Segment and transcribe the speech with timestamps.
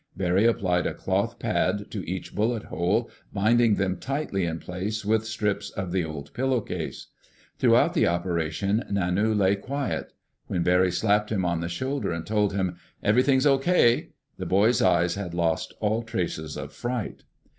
[0.17, 5.27] Barry applied a cloth pad to each bullet hole, binding them tightly in place with
[5.27, 7.09] strips of the old pillowcase.
[7.59, 10.11] Throughout the operation, Nanu lay quiet.
[10.47, 14.09] When Barry slapped him on the shoulder and told him, "Everything's okay!"
[14.39, 17.23] the boy's eyes had lost all trace of fright.